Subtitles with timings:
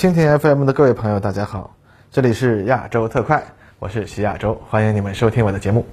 [0.00, 1.76] 蜻蜓 FM 的各位朋友，大家好，
[2.10, 3.44] 这里是亚洲特快，
[3.78, 5.84] 我是徐亚洲，欢迎你们收听我的节目。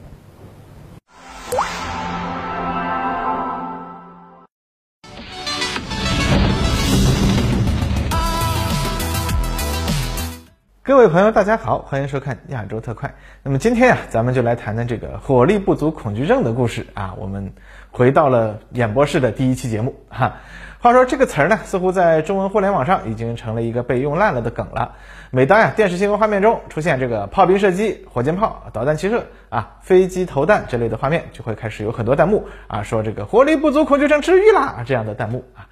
[10.88, 13.14] 各位朋友，大家好，欢迎收看亚洲特快。
[13.44, 17.14] 那么今天呀，咱们就来谈谈这个火力不足恐惧症的故事啊。
[17.18, 17.52] 我们
[17.92, 20.38] 回到了演播室的第一期节目哈。
[20.80, 24.96] 话说这个词儿呢，似乎在中文互联网上已经成了一个被用烂了的梗了。
[25.30, 35.68] 每当呀电视新闻画面中出现这个炮兵射击、火箭炮、导弹齐射啊、飞机投弹这类的画面，就会开始有很多弹幕啊说这个火力不足恐惧症治愈啦这样的弹幕啊。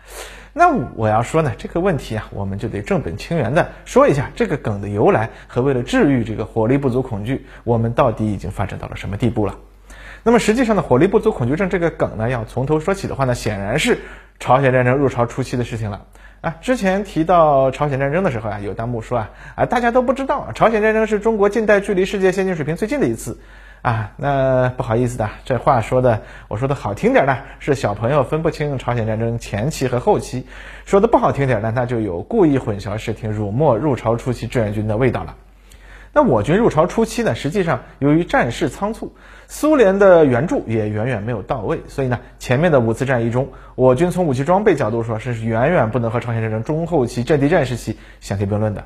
[0.57, 9.53] 那我要说呢，这个问题啊，我们就得正本清源的说一下这个梗的由来和为了治愈这个火力不足恐惧，我们到底已经发展到了什么地步了。
[10.23, 13.99] 那么实际上呢，火力不足恐惧症这个梗呢，要从头说起的话呢，显然是
[14.39, 16.01] 朝鲜战争入朝初期的事情了
[16.39, 16.55] 啊。
[16.61, 23.37] 之前提到朝鲜战争的时候啊，有弹幕说啊啊，大家都不知道，啊朝鲜战争是中国近代距离世界先进水平最近的一次。
[23.85, 30.47] 啊，那不好意思的，这话说的，我说的好听点呢，是小朋友分不清朝鲜战争前期和后期；
[30.85, 35.35] 说的不好听点呢，那就有故意混淆视听、辱没入朝初期志愿军的味道了。
[36.13, 39.13] 那我军入朝初期呢，实际上由于战事仓促，
[39.45, 48.85] 苏联的援助也远远没有到位，所以呢，前面的五次战役中，我军从武器装备角度说，是远远不能和朝鲜战争中后期阵地战时期相提并论的。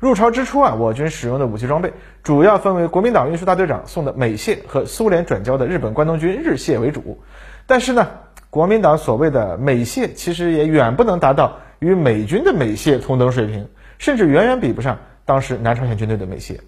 [0.00, 7.20] 入朝之初啊，我军使用的武器装备主要分为国民党运输大队长送的美械和苏联转交的日本关东军日械为主。
[7.66, 8.08] 但是呢，
[8.50, 16.60] 国民党所谓的美械其实也远不能达到与美军的美械同等水平，甚至远远比不上当时南朝鲜军队的美械。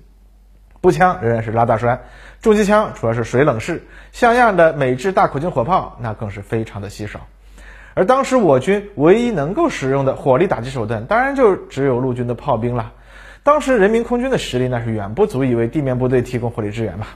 [0.81, 2.01] 步枪仍然是拉大栓，
[2.41, 7.21] 重机枪主要是水冷式，像样的美制大口径火炮那更是非常的稀少。
[7.95, 12.93] 而当时我军唯一能够使用的火力打击手段，当然就只有陆军的炮兵了。
[13.43, 17.07] 当时人民空军的实力那是远不足以为地面部队提供火力支援吧，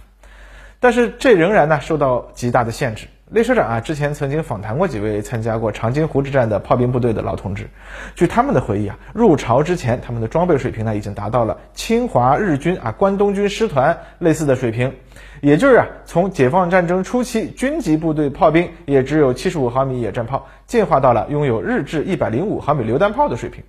[0.81, 3.07] 但是这仍然呢受到极大的限制。
[3.31, 7.69] 雷社长啊之前曾经访谈过几位参加过长津湖之战的炮兵部队的老同志，
[8.15, 14.95] 据他们的回忆啊，入朝之前他们的装备水平呢已经达到了侵华日军啊关东军师团类似的水平，
[15.41, 23.65] 也就是啊从解放战争初期军级部队炮兵也只有七十五毫米野战炮，进化到了拥有日制一百零五毫米榴弹炮的水平。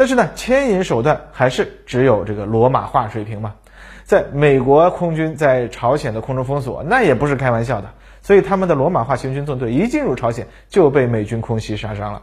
[0.00, 3.56] 但是呢，牵引手段还是只有这个罗马化水平嘛。
[4.02, 7.90] 在美国空军在朝鲜的空中封锁，那也不是开玩笑的。
[8.22, 12.22] 所以他们的罗马化行军纵队一进入朝鲜就被美军空袭杀伤了。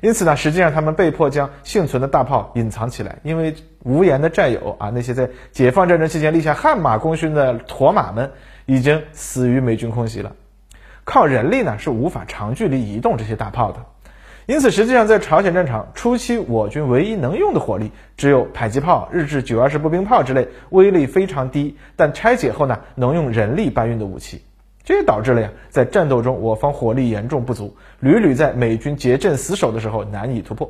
[0.00, 3.54] 因此呢，实际上他们被迫将幸存的大炮隐藏起来，因为
[3.84, 8.32] 无言的战友啊，那些在解放战争期间立下汗马功勋的驼马们，
[8.64, 10.32] 已经死于美军空袭了。
[11.04, 13.84] 靠人力呢是无法长距离移动这些大炮的。
[14.50, 24.42] 因此，实际上在朝鲜战场初期，我军唯一能用的火力只有迫击炮、日制九二式步兵炮之类威力非常低，但拆解后呢能用人力搬运的武器。
[24.82, 30.68] 这也导致了呀，在战斗中我方火力严重不足，屡屡在美军结阵死守的时候难以突破。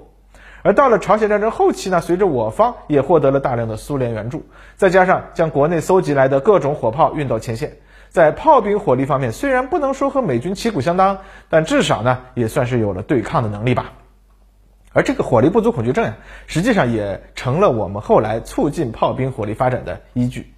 [0.61, 4.45] 而到了朝鲜战争后期呢，随着我方也获得了大量的苏联援助，
[4.77, 7.79] 再加上将国内搜集来的各种火炮运到前线。
[8.11, 13.93] 在炮兵火力方面，虽然不能说和美军旗鼓相当，但至少呢也算是有了对抗的能力吧。
[14.93, 16.17] 而这个火力不足恐惧症呀，
[16.49, 20.53] 实际上也成了我们后来促进炮兵火力发展的依据。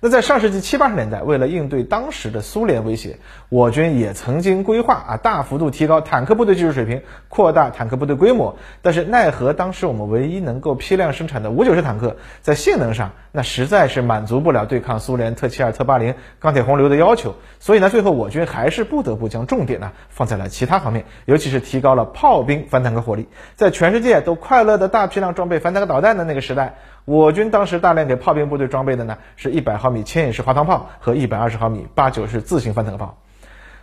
[0.00, 3.18] 那在上世纪七八十年代，为了应对当时的苏联威胁，
[3.48, 8.58] 我军也曾经规划啊大幅度提高坦克部队技术水平，扩大坦克部队规模。
[8.82, 17.34] 但是奈何当时我们唯一能够批量生产的五九式坦克，在性能上那实在是满足不了对抗苏联特七二、特八零、钢铁洪流的要求。
[17.58, 23.28] 所以呢，最后我军还是不得不将重点呢放在了其他方面，尤其是提高了炮兵反坦克火力。
[23.54, 26.76] 在全世界都快乐的大批量装备反坦克导弹的那个时代。
[27.06, 33.18] 我军当时大量给炮兵部队装备的呢，是一百毫米牵引式滑膛炮和一百二十毫米八九式自行反坦克炮。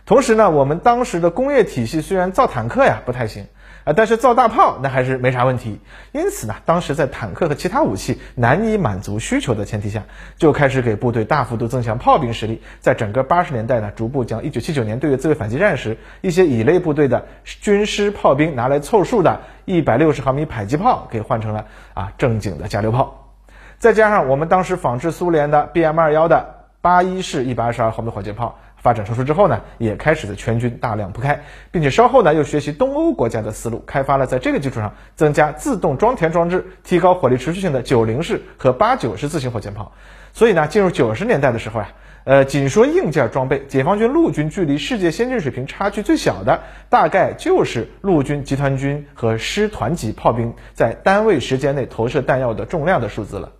[0.04, 3.46] 同时呢，我们当时的工业体系虽然造坦克呀不太行。
[3.84, 5.78] 啊，但是造大炮那还是没啥问题。
[6.12, 10.04] 因此呢，当时在坦克和其他武器难以满足需求的前提下，
[10.36, 12.62] 就开始给部队大幅度增强炮兵实力。
[12.80, 23.32] 在整个八十年代呢，逐步将一九七九年对越自卫反击战时一些乙类部队的军师炮兵拿来凑数的一百六十毫米迫击炮给换成了啊正经的加榴炮。
[23.78, 28.58] 再加上我们当时仿制苏联的 BM 二幺的八一式一百二十二毫米火箭炮。
[28.84, 39.92] 发展成熟之后呢，也开始在全军大量铺开，并且稍后呢又学习东欧国家的思路，开发了在这个基础上增加自动装填装置，提高火力持续性的九零式和八九式自行火箭炮。
[40.34, 41.92] 所以呢，进入九十年代的时候呀，
[42.24, 46.60] 呃，仅说硬件装备，解放军陆军距离世界先进水平差距最小的，
[46.90, 53.52] 大概就是陆军集团军和师团级炮兵在单位时间内投射弹药的重量的数字了。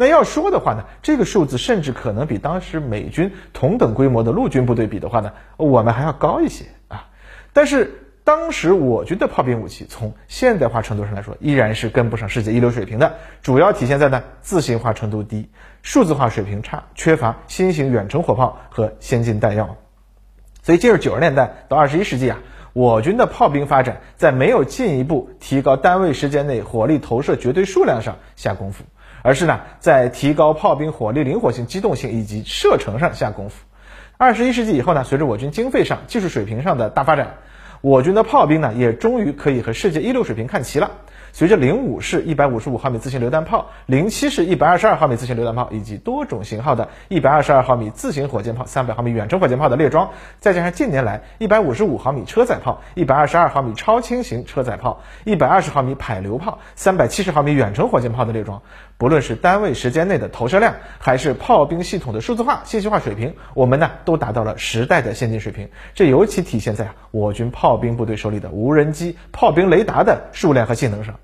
[0.00, 7.10] 那要说的话呢，这个数字甚至可能比当时美军同等规模的陆军部队比的话呢，我们还要高一些啊。
[7.52, 15.50] 但是当时我军的炮兵武器从现代化程度上来说，依然是跟不上世界一流水平的，主要体现在呢自行化程度低。
[15.82, 19.76] 数字化水平差，缺乏新型远程火炮和先进弹药，
[20.62, 22.38] 所以进入九十年代到二十一世纪啊，
[22.72, 28.84] 我军的炮兵发展在没有进一步提高单位时间内火力投射绝对数量上下功夫，
[29.22, 33.64] 而是呢在提高炮兵火力灵活性、机动性以及射程上下功夫。
[34.16, 37.38] 二十一世纪以后呢，随着我军经费上、技术水平上的大发展，
[37.80, 40.90] 我军的炮兵呢也终于可以和世界一流水平看齐了。
[41.32, 58.62] 随着零五式一百五十五毫米自行榴弹炮、零七式一百二十二毫米自行榴弹炮以及多种型号的一百二十二毫米自行火箭炮、三百毫米远程火箭炮的列装，再加上近年来一百五十五毫米车载炮、一百二十二毫米超轻型车载炮、一百二十毫米迫流炮、三百七十毫米远程火箭炮的列装，
[59.00, 65.70] 不论是单位时间内的投射量，还是炮兵系统的数字化、信息化水平，我们呢都达到了时代的先进水平。
[65.94, 71.14] 这尤其体现在我军炮兵部队手里的无人机、炮兵雷达的数量和性能上。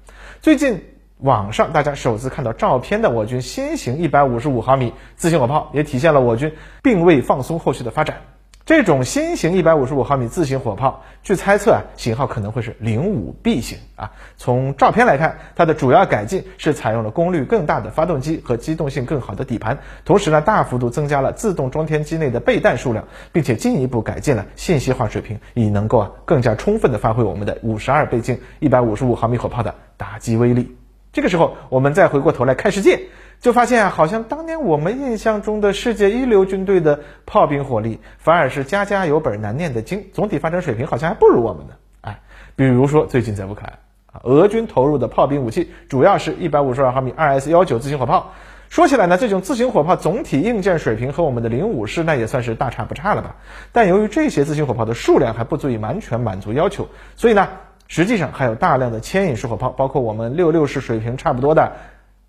[0.41, 0.85] 最近
[1.19, 8.23] 网上大家首次看到照片的我军新型一百五十五毫米自行火炮，也体现了我军并未放松后续的发展。
[8.67, 14.11] 这种新型一百五十五毫米自行火炮，据猜测啊，型号可能会是零五 B 型啊。
[14.37, 30.77] 从照片来看，它的主要改进是采用了功率更大的发动机和机动性更好的底盘，同时呢，大幅度增加了自动装填机内的备弹数量，并且进一步改进了信息化水平，以能够啊更加充分的发挥我们的五十二倍镜一百五十五毫米火炮的打击威力。
[31.13, 33.03] 这个时候，我们再回过头来看世界。
[33.41, 41.75] 就发现啊，好像当年我们印象中的世界一流军队的炮兵火力，反而是家家有本难念的经，总体发展水平好像还不如我们呢。
[42.01, 42.21] 哎，
[42.57, 43.79] 比如说最近在乌克兰
[44.13, 48.33] 啊，俄军投入的炮兵武器主要是一百五十二毫米二 S 幺九自行火炮。
[48.69, 53.37] 说起来呢，这种自行火炮总体硬件水平和我们的零五式那也算是大差不差了吧。
[53.71, 57.47] 但由于这些自行火炮的数量还不足以完全满足要求，所以呢，
[57.87, 61.75] 实际上还有大量的牵引式火炮，包括我们六六式水平差不多的。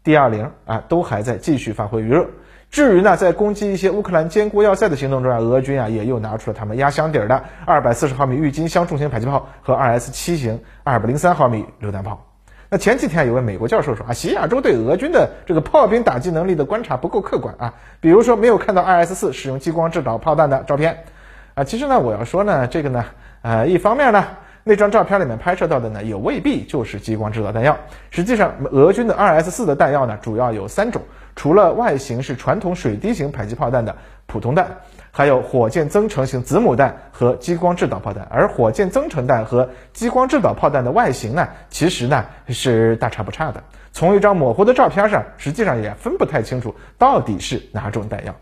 [0.08, 2.26] D 二零啊，都还在继续发挥余热。
[2.72, 12.26] 至于呢，在攻击一些乌克兰坚固要塞的行动中啊，俄军啊也又拿出了他们压箱底儿的二百四十毫米郁金香重型迫击炮和二 S 七型二百零三毫米榴弹炮。
[12.70, 21.04] 那前几天有位美国教授说啊，西亚州对俄军的这个炮兵打击能力的观察不够客观啊，比如说没有看到二 S 四使用激光制导炮弹的照片
[21.54, 21.66] 啊。
[21.66, 23.04] 其实呢，我要说呢，这个呢，
[23.42, 24.26] 呃，一方面呢。
[24.68, 27.76] 那张照片里面拍摄到的呢，也未必就是激光制导弹药。
[28.10, 31.02] 实际上，俄军的二 S 四的弹药呢，主要有三种，
[31.38, 34.68] 除了外形是传统水滴型迫击炮弹的普通弹，
[35.10, 38.28] 还有火箭增程型子母弹和激光制导炮弹。
[38.30, 43.64] 而火箭增程弹和激光制导炮弹的外形呢，其实呢是大差不差的。
[43.94, 48.36] 从一张模糊的照片上，实际上也分不太清楚到底是哪种弹药。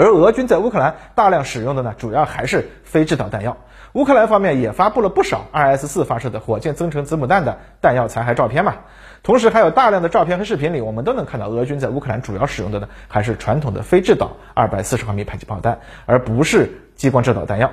[0.00, 3.58] 而俄军在乌克兰大量使用的呢，主要还是非制导弹药。
[3.92, 8.76] 乌克兰方面也发布了不少 2S 四发射的火箭增程子母弹的弹药残骸照片嘛，
[9.22, 17.70] 同时还有大量的照片和视频里，我们都能看到俄军在乌克兰主要使用的呢，还是传统的非制导240毫米迫击炮弹，而不是激光制导弹药。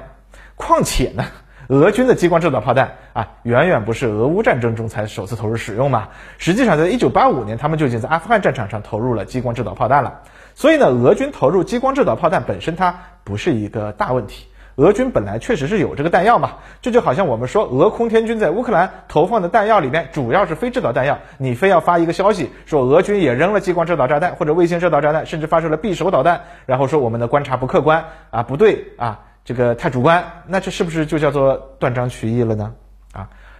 [0.58, 1.24] 况且呢，
[1.70, 6.10] 俄军的激光制导炮弹啊，远远不是俄乌战争中才首次投入使用嘛，
[6.40, 10.24] 实际上在1985年，他们就已经在阿富汗战场上投入了激光制导炮弹了。
[10.58, 14.48] 所以呢，俄军投入激光制导炮弹本身它不是一个大问题。
[14.78, 32.74] 俄军本来确实是有这个弹药嘛，这就好像我们说俄空天军在乌克兰投放的弹药里面主要是非制导弹药，你非要发一个消息说俄军也扔了激光制导炸弹或者卫星制导炸弹，甚至发射了匕首导弹，然后说我们的观察不客观啊，不对啊，这个太主观，那这是不是就叫做断章取义了呢？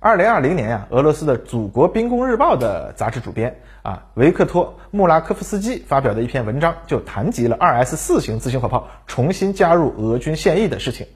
[0.08, 11.08] 二零二零年呀，俄罗斯的《祖国兵工日报》的杂志主编啊维克托穆拉科夫斯基发表的一篇文章，就谈及了二 S 四型自行火炮重新加入俄军现役的事情。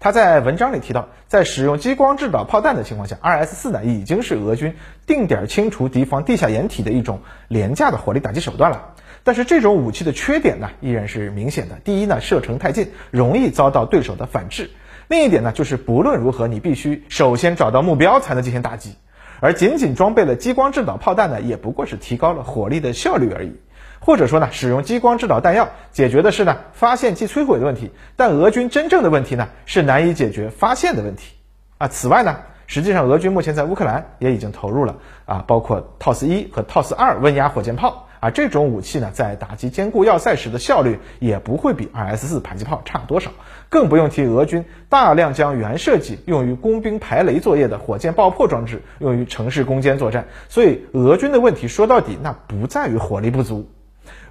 [0.00, 4.74] 他在文章里提到，在使用激光制导炮弹的情况下，二 S 四呢已经是俄军
[5.06, 8.94] 定点清除敌方地下掩体的一种廉价的火力打击手段了。
[9.22, 11.76] 但是这种武器的缺点呢依然是明显的。
[11.84, 14.70] 第一呢，射程太近，容易遭到对手的反制。
[15.10, 18.94] 另一点呢，就是不论如何，你必须首先找到目标才能进行打击，
[19.40, 23.56] 而仅仅装备了激光制导炮弹呢，也不过是提高了火力的效率而已。
[23.98, 31.34] 或者说呢，使用激光制导弹药解决的是呢发现即摧毁的问题，但俄军真正的问题呢是难以解决发现的问题。
[31.78, 32.36] 啊，此外呢，
[32.68, 38.06] 实际上俄军目前在乌克兰也已经投入了啊，包括 TOS 一和 TOS 二温压火箭炮。
[38.20, 43.30] 啊，这种武器呢，在打击坚固要塞时的效率也不会比 2S 四迫击炮差多少。
[43.68, 50.26] 更不用提俄军大量将原设计用于工兵排雷作业的火箭爆破装置用于城市攻坚作战。
[50.48, 53.70] 所以，俄军的问题说到底，那不在于火力不足。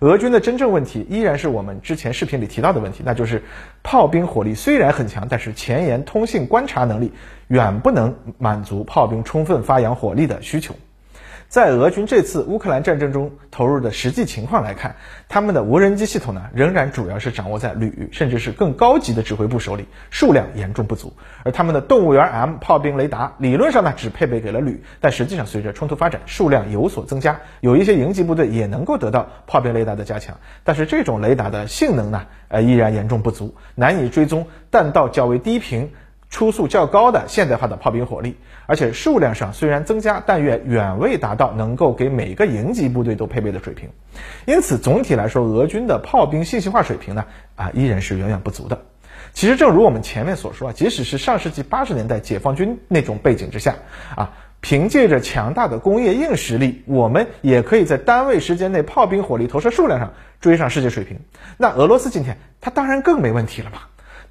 [0.02, 3.44] 俄军的真正问题依然是我们之前视频里提到的问题，那就是
[3.82, 7.12] 炮兵火力虽然很强，但是前沿通信观察能力
[7.48, 10.76] 远不能满足炮兵充分发扬火力的需求。
[11.50, 21.12] 在俄军这次乌克兰战争中投入的实际情况来看，他们的无人机系统呢，仍然主要是掌握在旅甚至是更高级的指挥部手里，数量严重不足。
[21.44, 30.38] 而他们的动物园 M 炮兵雷达理论上呢，只配备给了旅，但实际上随着冲突发展，数量有所增加，有一些营级部队也能够得到炮兵雷达的加强。
[30.64, 35.90] 但是这种雷达的性能呢，呃，依然严重不足，难以追踪弹道较为低频。
[36.30, 43.90] 初速较高的现代化的炮兵火力，而且数量上虽然增加，但远远未达到能够给每个营级部队都配备的水平。
[44.46, 48.84] 因此，总体来说，俄军的炮兵信息化水平呢，啊，依然是远远不足的。
[49.34, 53.76] 其实，正如我们前面所说啊，即使是上世纪八十年代解放军那种背景之下，
[54.16, 61.20] 啊，凭借着强大的工业硬实力，我们也可以在单位时间内炮兵火力投射数量上追上世界水平。
[61.58, 63.80] 那俄罗斯今天，它当然更没问题了嘛。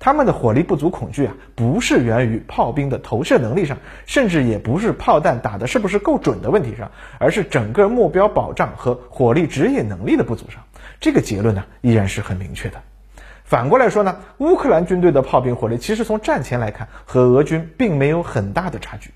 [0.01, 10.63] 他们的火力不足恐惧啊，不是源于炮兵的投射能力上，甚至也不是炮弹打的是不是够准的问题上，而是整个目标保障和火力指引能力的不足上。
[11.01, 12.81] 这个结论呢，依然是很明确的。
[13.45, 19.11] 反过来说呢，乌克兰军队的炮兵火力其实从战前来看，和俄军并没有很大的差距。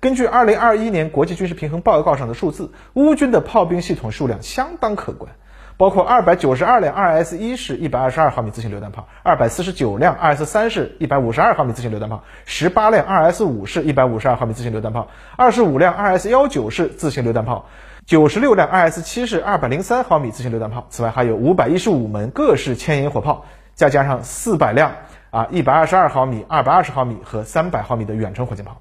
[0.00, 5.32] 根据二零二一年国际军事平衡报告上的数字，乌军的炮兵系统数量相当可观。
[5.78, 15.06] 包括二百九十二辆 R S 一式一百二十二毫米自行榴弹炮，二百四十九辆 R S 三式一百五十二毫米自行榴弹炮，十八辆 R S 五式一百五十二毫米自行榴弹炮，
[15.36, 17.66] 二十五辆 R S 幺九式自行榴弹炮，
[18.04, 20.84] 九十六辆 R S 七式二百零三毫米自行榴弹炮。
[20.90, 23.44] 此外，还有五百一十五门各式牵引火炮，
[23.74, 24.90] 再加上四百辆
[25.30, 28.78] 啊一百二十二毫米、二百二十毫米和三百毫米的远程火箭炮。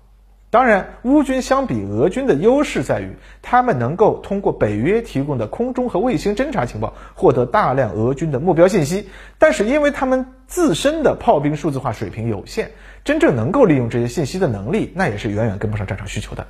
[0.49, 9.09] 当然，乌军相比俄军的优势在于，他们能够通过北约提供的空中和卫星侦察情报，获得大量俄军的目标信息。
[9.39, 12.71] 但是，因为他们自身的炮兵数字化水平有限，
[13.03, 16.47] 真正能够利用这些信息的能力，那也是远远跟不上战场需求的。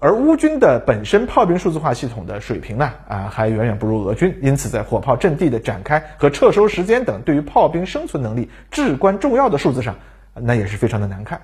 [0.00, 4.36] 而乌军的本身炮兵数字化系统的水平呢，啊，还远远不如俄军。
[4.42, 9.94] 因此，在火炮阵地的展开和撤收时间等对于炮兵生存能力至关重要的数字上，
[10.34, 11.40] 那也是非常的难看。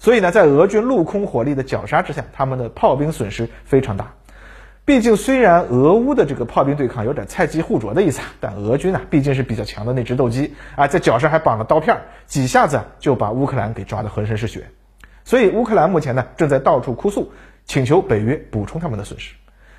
[0.00, 4.14] 所以呢，在俄军陆空火力的绞杀之下，他们的炮兵损失非常大。
[4.86, 14.64] 毕竟，虽然俄乌的这个炮兵对抗有点菜鸡互啄的意思啊，但俄军呢毕竟是比较强的那只斗鸡啊，在脚上还绑了刀片，几下子就把乌克兰给抓得浑身是血。
[15.22, 17.30] 所以，乌克兰目前呢正在到处哭诉，
[17.66, 19.34] 请求北约补充他们的损失。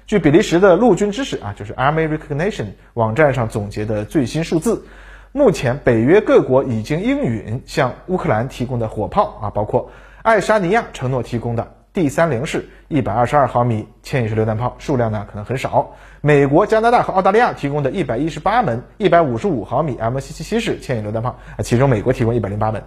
[0.06, 4.86] 据比利时的陆军知识啊，就是 Army Recognition 网站上总结的最新数字。
[5.34, 9.90] 目前，北约各国已经应允向乌克兰提供的火炮啊，包括
[10.24, 22.84] 爱沙尼亚承诺提供的 D 三零式一百二十二毫米牵引式榴弹炮，数量呢可能很少；美国、加拿大和澳大利亚提供的一百一十八门一百五十五毫米 M 七七七式牵引榴弹炮，啊，其中美国提供一百零八门。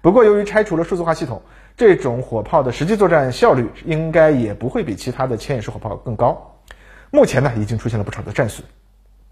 [0.00, 1.42] 不过，由于拆除了数字化系统，
[1.76, 6.56] 这种火炮的实际作战效率应该也不会比其他的牵引式火炮更高。
[7.12, 8.66] 目前呢，已经出现了不少的战损，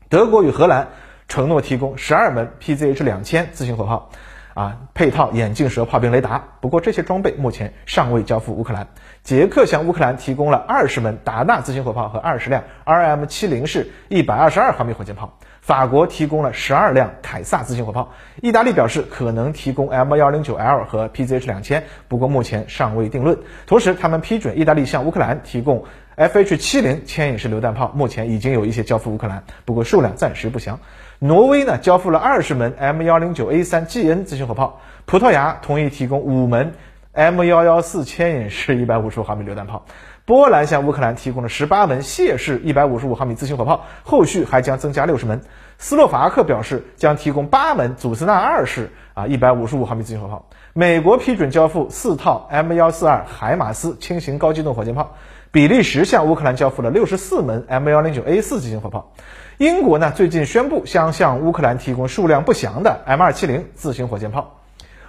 [0.08, 0.86] 德国与荷兰。
[1.26, 4.10] 承诺提供十二门 PZH 两千自行火炮，
[4.54, 6.44] 啊，配套眼镜蛇炮兵雷达。
[6.60, 8.86] 不过这些装备目前尚未交付乌克兰。
[9.22, 15.36] 捷克向乌克兰提供了二十门达纳自行火炮和二十辆 RM 七零式一百二十二毫米火箭炮。
[15.60, 18.12] 法国提供了十二辆凯撒自行火炮。
[18.42, 23.38] 意大利表示可能提供 M 幺零九 L 和 PZH 两千，不过目前尚未定论。
[23.66, 25.84] 同时，他们批准意大利向乌克兰提供
[26.16, 30.78] FH 七零牵引式榴弹炮，目前已经有一些交付乌克兰，不过数量暂时不详。
[31.20, 36.74] 挪威呢交付了二十门 M 幺零九 A 三 GN 自行火炮，葡萄牙同意提供五门
[37.12, 39.86] M 幺幺四牵引式一百五十五毫米榴弹炮，
[40.24, 45.40] 波兰向乌克兰提供了十八门谢式一百五十五毫米自行火炮，后续还将增加六十门。
[45.78, 50.48] 斯洛伐克表示将提供八门祖斯纳二式啊一百五十五毫米自行火炮。
[50.72, 55.14] 美国批准交付四套 M 幺四二海马斯轻型高机动火箭炮，
[55.52, 59.12] 比利时向乌克兰交付了六十四门 M 幺零九 A 四自行火炮。
[59.58, 64.62] 英国呢最近宣布将向乌克兰提供数量不详的 M 二七零自行火箭炮，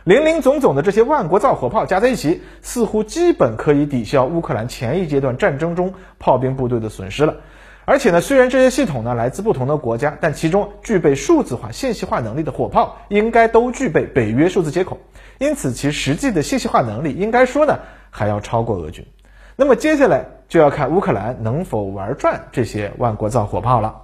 [0.03, 7.37] 零零总总的这些万国造火炮加在一起，似乎基本可以抵消乌克兰前一阶段战争中炮兵部队的损失了。
[7.85, 14.99] 而且呢，虽然这些系统呢来自不同的国家，但其中具备数字化信息化能力的火炮应该都具备北约数字接口，
[15.39, 17.79] 因此其实际的信息化能力应该说呢
[18.11, 19.07] 还要超过俄军。
[19.55, 24.03] 那么接下来就要看乌克兰能否玩转这些万国造火炮了。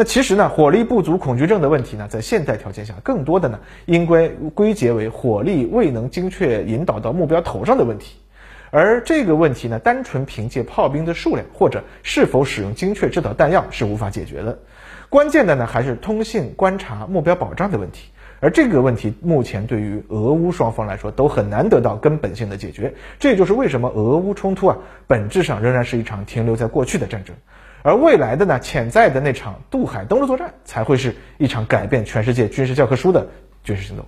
[0.00, 8.16] 那其实呢，火力不足恐惧症的问题呢，在现代条件下，更多的呢，应该归结为火力未能精确引导到目标头上的问题。
[8.70, 14.58] 而这个问题呢，单纯凭借炮兵的数量或者是否使用精确制导弹药是无法解决的。
[15.10, 18.08] 关键的呢，还是通信、观察、目标保障的问题。
[18.40, 22.94] 而这个问题目前对于俄乌双方来说都很难得到根本性的解决。
[23.18, 27.36] 这也就是为什么俄乌冲突啊，本质上仍然是一场停留在过去的战争。
[27.82, 33.26] 而未来的呢，潜在的那场渡海登陆作战，才会是一场改变全世界军事教科书的
[33.64, 34.04] 军事行动。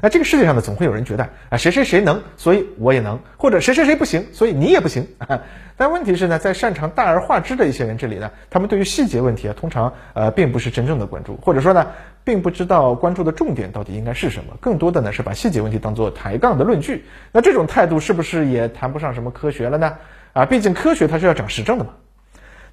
[0.00, 5.06] 那这个世界上呢，总会有人觉得啊，谁谁谁能，所以我也能；或者谁谁谁不行，所以你也不行。
[5.78, 11.86] 但问题是呢，在擅长大而化之的一些人这里呢，他们对于细节问题啊，通常呃并不是真正的关注，或者说呢，
[12.22, 17.06] 并不知道关注的重点到底应该是什么，更多的呢是把细节问题当做抬杠的论据。
[17.32, 19.96] 那这种态度是不是也谈不上什么科学了呢？
[20.34, 21.92] 啊，毕竟科学它是要讲实证的嘛。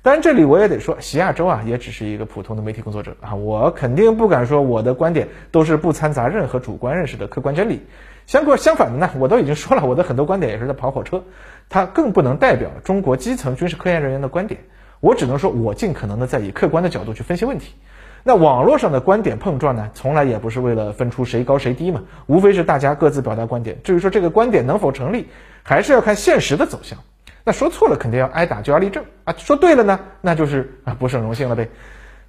[0.03, 7.85] 当然，这里我也得说，习亚洲啊，也只是一个普通的媒体工作者啊，我肯定不敢说我的观点都是不掺杂任何主观认识的客观真理。
[8.25, 11.23] 相过相反的呢，我都已经说了，我的很多观点也是在跑火车，
[11.69, 14.61] 它更不能代表中国基层军事科研人员的观点。
[15.01, 17.75] 我只能说，我尽可能的在以客观的角度去分析问题。
[18.23, 23.77] 那网络上的观点碰撞呢，从来也不是为了分出谁高谁低嘛，无非是大家各自表达观点。
[23.83, 25.27] 至于说这个观点能否成立，
[25.61, 26.97] 还是要看现实的走向。
[27.43, 29.33] 那说错了肯定要挨打，就要立正啊！
[29.37, 31.69] 说对了呢，那就是啊不胜荣幸了呗。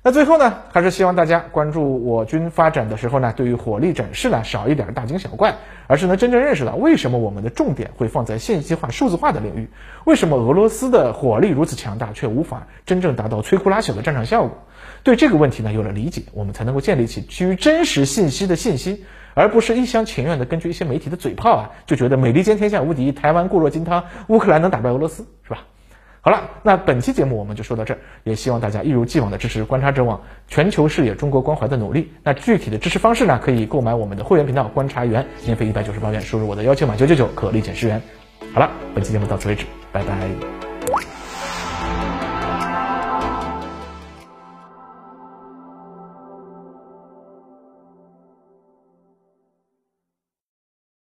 [0.04, 5.54] 那最后呢，还是希望大家关注我军发展的时候呢，对于火力展示呢少一点大惊小怪，
[5.87, 9.69] 而是能真正认识到为什么我们的重点会放在信息化、数字化的领域，
[10.04, 14.64] 为什么俄罗斯的火力如此强大，却无法真正达到摧枯拉朽的战场效果。
[15.04, 19.04] 对这个问题呢有了理解，我们才能够建立起基于真实信息的信心。
[19.34, 25.58] 而不是一厢情愿的根据一些媒体的嘴炮啊，就觉得美利坚天下无敌，台湾固若金汤，乌克兰能打败俄罗斯，是吧？
[26.20, 32.12] 好了，那本期节目我们就说到这儿，也希望大家一如既往的支持观察者网全球视野中国关怀的努力。
[32.22, 38.00] 那具体的支持方式呢，可以购买我们的会员频道观察员，年费一百九十八元，输入我的邀请码九九九可立减十元。
[38.54, 40.71] 好了，本期节目到此为止，拜拜。